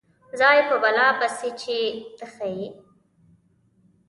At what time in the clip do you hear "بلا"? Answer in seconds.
0.83-1.07